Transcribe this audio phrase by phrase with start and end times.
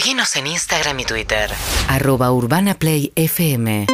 [0.00, 1.50] Seguinos en Instagram y Twitter.
[1.86, 3.84] Arroba Urbana Play FM.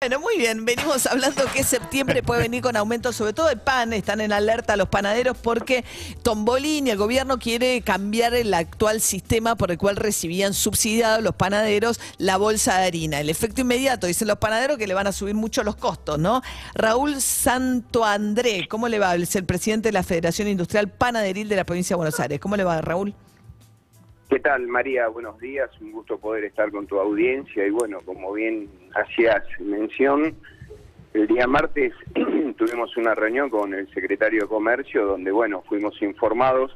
[0.00, 3.92] Bueno, muy bien, venimos hablando que septiembre puede venir con aumento, sobre todo de pan,
[3.92, 5.84] están en alerta los panaderos porque
[6.22, 11.98] Tombolini, el gobierno quiere cambiar el actual sistema por el cual recibían subsidiados los panaderos
[12.18, 13.18] la bolsa de harina.
[13.18, 16.42] El efecto inmediato, dicen los panaderos, que le van a subir mucho los costos, ¿no?
[16.74, 19.16] Raúl Santo André, ¿cómo le va?
[19.16, 22.38] Es el presidente de la Federación Industrial Panaderil de la provincia de Buenos Aires.
[22.38, 23.16] ¿Cómo le va, Raúl?
[24.32, 25.08] ¿Qué tal, María?
[25.08, 30.34] Buenos días, un gusto poder estar con tu audiencia y bueno, como bien hacías mención,
[31.12, 31.92] el día martes
[32.56, 36.74] tuvimos una reunión con el secretario de Comercio donde, bueno, fuimos informados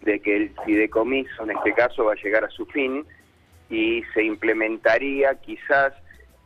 [0.00, 3.04] de que el fideicomiso en este caso va a llegar a su fin
[3.68, 5.92] y se implementaría quizás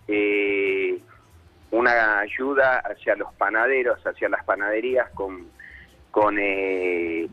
[0.08, 0.98] eh,
[1.70, 5.46] una ayuda hacia los panaderos, hacia las panaderías con,
[6.10, 7.28] con eh,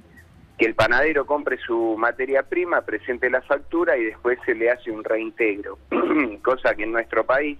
[0.57, 4.91] que el panadero compre su materia prima, presente la factura y después se le hace
[4.91, 5.77] un reintegro,
[6.43, 7.59] cosa que en nuestro país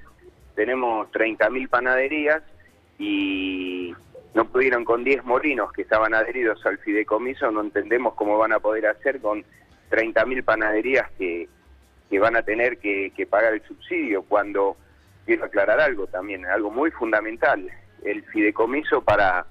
[0.56, 2.42] tenemos 30.000 panaderías
[2.98, 3.94] y
[4.34, 8.60] no pudieron con 10 molinos que estaban adheridos al fideicomiso, no entendemos cómo van a
[8.60, 9.44] poder hacer con
[9.92, 11.48] 30.000 panaderías que,
[12.10, 14.76] que van a tener que, que pagar el subsidio cuando,
[15.28, 17.70] quiero aclarar algo también, algo muy fundamental,
[18.04, 19.46] el fideicomiso para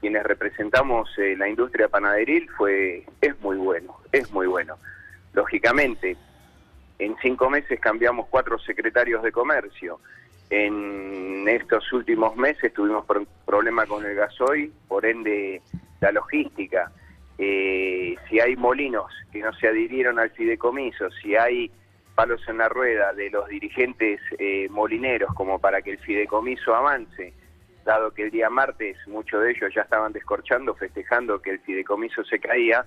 [0.00, 4.76] quienes representamos eh, la industria panaderil fue es muy bueno, es muy bueno.
[5.32, 6.16] Lógicamente,
[6.98, 10.00] en cinco meses cambiamos cuatro secretarios de comercio.
[10.50, 13.04] En estos últimos meses tuvimos
[13.44, 15.60] problema con el gasoil, por ende
[16.00, 16.90] la logística.
[17.36, 21.70] Eh, si hay molinos que no se adhirieron al fideicomiso, si hay
[22.14, 27.32] palos en la rueda de los dirigentes eh, molineros como para que el fideicomiso avance,
[27.88, 32.22] dado que el día martes muchos de ellos ya estaban descorchando, festejando que el fideicomiso
[32.24, 32.84] se caía.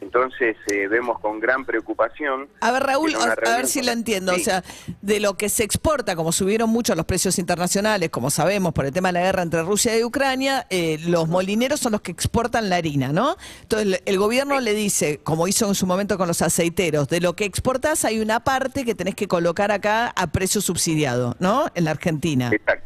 [0.00, 2.48] Entonces eh, vemos con gran preocupación.
[2.60, 4.32] A ver, Raúl, a, ver si lo entiendo.
[4.32, 4.62] O sea,
[5.02, 8.92] de lo que se exporta, como subieron mucho los precios internacionales, como sabemos por el
[8.92, 12.70] tema de la guerra entre Rusia y Ucrania, eh, los molineros son los que exportan
[12.70, 13.36] la harina, ¿no?
[13.62, 17.34] Entonces el gobierno le dice, como hizo en su momento con los aceiteros, de lo
[17.34, 21.72] que exportas hay una parte que tenés que colocar acá a precio subsidiado, ¿no?
[21.74, 22.50] En la Argentina.
[22.52, 22.77] Exacto.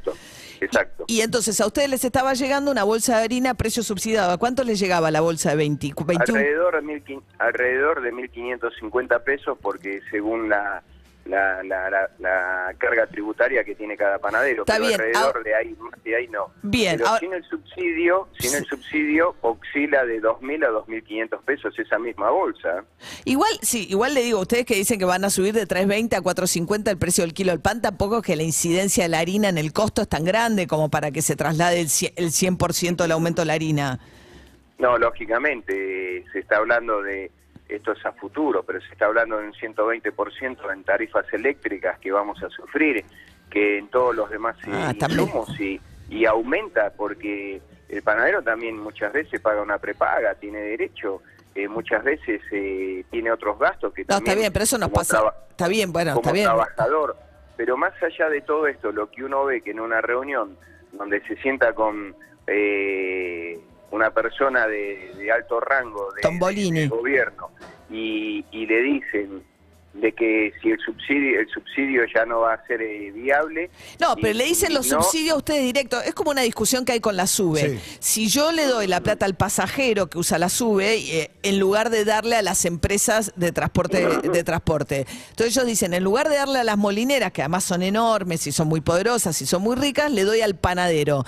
[0.65, 1.05] Exacto.
[1.09, 4.33] Y, entonces a ustedes les estaba llegando una bolsa de harina a precio subsidiado.
[4.33, 6.39] ¿A cuánto les llegaba la bolsa de 20, 21?
[6.39, 10.83] Alrededor de, alrededor de 1.550 pesos porque según la,
[11.25, 14.63] la, la, la, carga tributaria que tiene cada panadero.
[14.63, 14.95] Está bien.
[14.95, 16.53] alrededor de ahí, de ahí no.
[16.63, 16.99] Bien.
[16.99, 22.31] Pero sin el subsidio, sin el subsidio oscila de 2.000 a 2.500 pesos esa misma
[22.31, 22.85] bolsa.
[23.25, 26.17] Igual, sí, igual le digo a ustedes que dicen que van a subir de 3.20
[26.17, 29.21] a 4.50 el precio del kilo del pan, tampoco es que la incidencia de la
[29.21, 33.13] harina en el costo es tan grande como para que se traslade el 100% del
[33.13, 34.01] aumento de la harina.
[34.79, 37.31] No, lógicamente, se está hablando de
[37.75, 42.13] esto es a futuro, pero se está hablando de un 120% en tarifas eléctricas que
[42.13, 43.05] vamos a sufrir,
[43.51, 49.13] que en todos los demás ah, insumos y, y aumenta porque el panadero también muchas
[49.13, 51.23] veces paga una prepaga, tiene derecho,
[51.55, 55.23] eh, muchas veces eh, tiene otros gastos que no, está bien, pero eso nos pasa.
[55.51, 56.47] Está bien, bueno, está bien.
[56.47, 57.17] trabajador.
[57.57, 60.57] Pero más allá de todo esto, lo que uno ve que en una reunión
[60.93, 62.17] donde se sienta con
[62.47, 63.61] eh,
[63.93, 67.51] una persona de, alto rango de, gobierno
[67.91, 69.45] y, y, le dicen
[69.95, 73.71] de que si el subsidio el subsidio ya no va a ser eh, viable.
[74.01, 76.01] No, pero le dicen los subsidios a ustedes directo.
[76.01, 77.79] Es como una discusión que hay con la SUBE.
[77.99, 81.91] Si yo le doy la plata al pasajero que usa la SUBE, eh, en lugar
[81.91, 85.07] de darle a las empresas de transporte, de transporte.
[85.31, 88.53] Entonces ellos dicen, en lugar de darle a las molineras, que además son enormes y
[88.53, 91.25] son muy poderosas y son muy ricas, le doy al panadero.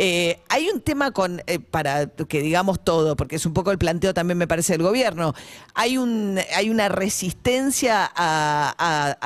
[0.00, 1.42] Eh, hay un tema con,
[1.72, 5.34] para que digamos todo, porque es un poco el planteo también me parece del gobierno.
[5.74, 9.16] Hay, un, hay una resistencia a,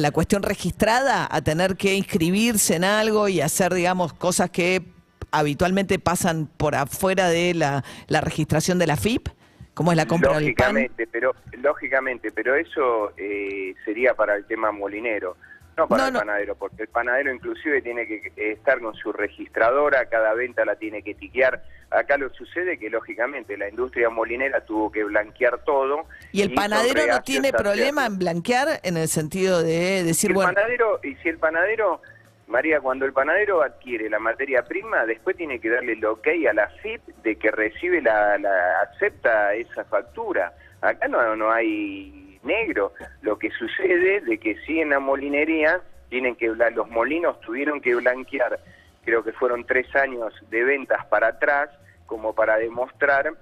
[0.00, 4.84] la cuestión registrada, a tener que inscribirse en algo y hacer, digamos, cosas que
[5.32, 9.30] habitualmente pasan por afuera de la, registración de la FIP?
[9.74, 11.12] como es la compra lógicamente, del pan?
[11.12, 15.36] Pero, lógicamente, pero eso eh, sería para el tema molinero.
[15.76, 20.34] No para el panadero, porque el panadero inclusive tiene que estar con su registradora, cada
[20.34, 21.62] venta la tiene que tiquear.
[21.90, 26.06] Acá lo sucede que lógicamente la industria molinera tuvo que blanquear todo.
[26.30, 30.52] ¿Y el panadero no tiene problema en blanquear en el sentido de decir, bueno...
[30.52, 32.02] Panadero, y si el panadero,
[32.48, 36.52] María, cuando el panadero adquiere la materia prima, después tiene que darle el ok a
[36.52, 40.52] la FIP de que recibe la, la acepta esa factura.
[40.82, 42.92] Acá no, no hay negro.
[43.22, 47.94] Lo que sucede de que sí en la molinería tienen que los molinos tuvieron que
[47.94, 48.58] blanquear,
[49.04, 51.70] creo que fueron tres años de ventas para atrás,
[52.06, 53.32] como para demostrar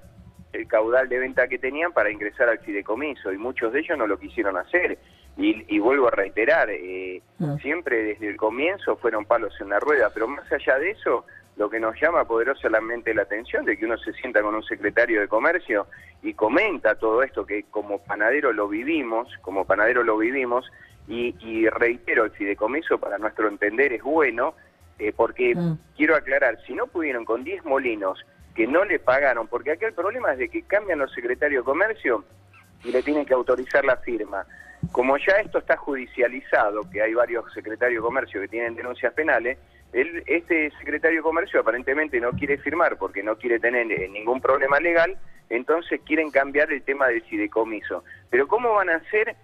[0.52, 4.06] el caudal de venta que tenían para ingresar al fideicomiso y muchos de ellos no
[4.06, 4.98] lo quisieron hacer.
[5.36, 7.56] Y, y vuelvo a reiterar, eh, Mm.
[7.58, 11.24] siempre desde el comienzo fueron palos en la rueda, pero más allá de eso,
[11.56, 15.20] lo que nos llama poderosamente la atención de que uno se sienta con un secretario
[15.20, 15.86] de comercio
[16.22, 20.70] y comenta todo esto que como panadero lo vivimos, como panadero lo vivimos,
[21.08, 24.54] y, y reitero, el fideicomiso para nuestro entender es bueno,
[24.98, 25.78] eh, porque Mm.
[25.96, 28.24] quiero aclarar, si no pudieron con 10 molinos
[28.54, 31.70] que no le pagaron, porque aquí el problema es de que cambian los secretarios de
[31.70, 32.24] comercio
[32.84, 34.44] y le tienen que autorizar la firma.
[34.92, 39.58] Como ya esto está judicializado, que hay varios secretarios de comercio que tienen denuncias penales,
[39.92, 44.40] él, este secretario de comercio aparentemente no quiere firmar porque no quiere tener eh, ningún
[44.40, 48.04] problema legal, entonces quieren cambiar el tema del fideicomiso.
[48.30, 49.34] Pero ¿cómo van a hacer?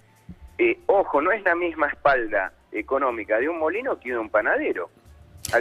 [0.58, 4.90] Eh, ojo, no es la misma espalda económica de un molino que de un panadero.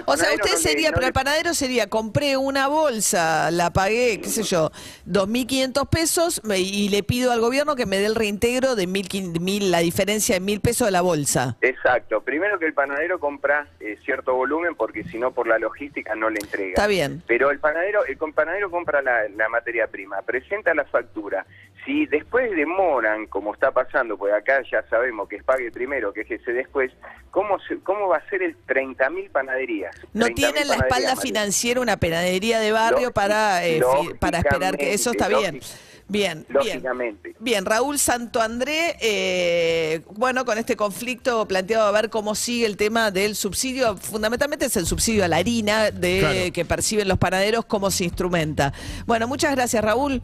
[0.05, 3.71] O sea, usted no le- sería, no pero el panadero sería, compré una bolsa, la
[3.71, 4.71] pagué, qué sé yo,
[5.05, 9.71] 2.500 pesos y le pido al gobierno que me dé el reintegro de 1.000, mil,
[9.71, 11.57] la diferencia de 1.000 pesos de la bolsa.
[11.61, 12.21] Exacto.
[12.21, 16.29] Primero que el panadero compra eh, cierto volumen porque si no por la logística no
[16.29, 16.69] le entrega.
[16.69, 17.23] Está bien.
[17.27, 21.45] Pero el panadero, el panadero compra la, la materia prima, presenta la factura.
[21.85, 26.21] Si después demoran, como está pasando, pues acá ya sabemos que es pague primero, que
[26.21, 26.91] es ese después,
[27.29, 29.95] ¿cómo, se- cómo va a ser el 30.000 panaderías?
[30.13, 33.81] No 30.000 tiene en la espalda financiera una panadería de barrio Lógic- para, eh,
[34.19, 35.59] para esperar que eso está bien.
[36.07, 36.47] Bien, bien.
[36.49, 37.35] Lógicamente.
[37.39, 42.77] Bien, Raúl Santo André, eh, bueno, con este conflicto planteado a ver cómo sigue el
[42.77, 46.53] tema del subsidio, fundamentalmente es el subsidio a la harina de, Claro.
[46.53, 48.71] que perciben los panaderos, cómo se instrumenta.
[49.07, 50.21] Bueno, muchas gracias, Raúl.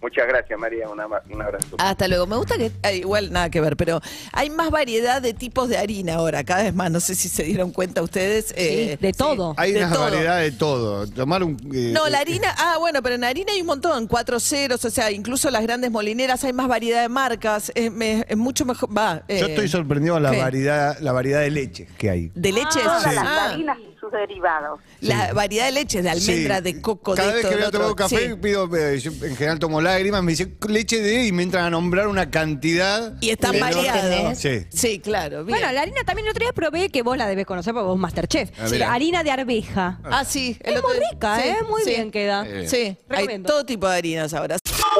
[0.00, 0.88] Muchas gracias, María.
[0.88, 1.74] Una un abrazo.
[1.78, 2.26] Hasta luego.
[2.26, 4.00] Me gusta que, ah, igual nada que ver, pero
[4.32, 6.90] hay más variedad de tipos de harina ahora, cada vez más.
[6.90, 8.54] No sé si se dieron cuenta ustedes.
[8.56, 9.54] eh, de todo.
[9.56, 10.02] Hay de una todo.
[10.04, 11.06] variedad de todo.
[11.08, 11.56] Tomar un.
[11.74, 14.84] eh, No, la eh, harina, ah, bueno, pero en harina hay un montón, cuatro ceros,
[14.84, 18.64] o sea, incluso las grandes molineras hay más variedad de marcas, es, me- es mucho
[18.64, 19.24] mejor, va.
[19.28, 20.38] Yo eh, estoy sorprendido con la ¿qué?
[20.40, 22.30] variedad, la variedad de leche que hay.
[22.34, 22.82] De leches.
[22.84, 23.08] Todas Sí.
[23.14, 23.78] las Ah, harinas
[24.10, 24.80] sus derivados.
[25.00, 26.62] la variedad de leches, de almendra, Sí.
[26.62, 28.04] de coco, Cada de vez esto, que voy a tomar otro.
[28.04, 28.34] un café, Sí.
[28.40, 31.70] pido, eh, yo en general tomo lágrimas, me dicen leche de y me entran a
[31.70, 33.14] nombrar una cantidad.
[33.20, 34.38] Y están que no- variados.
[34.38, 34.66] Sí.
[34.70, 35.44] Sí, claro.
[35.44, 35.58] Bien.
[35.58, 37.98] Bueno, la harina también el otro día probé, que vos la debes conocer porque vos
[37.98, 38.50] Masterchef.
[38.58, 38.92] Ah, mira.
[38.92, 40.00] harina de arveja.
[40.04, 40.56] ah, sí.
[40.60, 41.56] el Es otro- muy rica, sí, ¿eh?
[41.68, 41.90] Muy sí.
[41.90, 42.44] bien queda.
[42.46, 42.68] Eh.
[42.68, 43.48] Sí, hay Recomiendo.
[43.48, 44.56] todo tipo de harinas ahora.